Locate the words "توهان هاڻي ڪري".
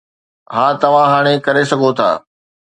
0.81-1.63